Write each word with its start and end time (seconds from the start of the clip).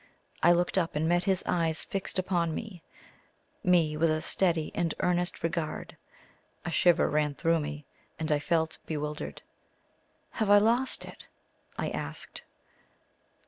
I 0.41 0.51
looked 0.51 0.79
up 0.79 0.95
and 0.95 1.07
met 1.07 1.25
his 1.25 1.43
eyes 1.45 1.83
fixed 1.83 2.17
upon, 2.17 2.55
me 2.55 2.81
with 3.63 4.09
a 4.09 4.19
steady 4.19 4.71
and 4.73 4.95
earnest 5.01 5.43
regard. 5.43 5.95
A 6.65 6.71
shiver 6.71 7.07
ran 7.07 7.35
through, 7.35 7.59
me, 7.59 7.85
and 8.17 8.31
I 8.31 8.39
felt 8.39 8.79
bewildered. 8.87 9.43
"Have 10.31 10.49
I 10.49 10.57
lost 10.57 11.05
it?" 11.05 11.27
I 11.77 11.89
asked. 11.91 12.41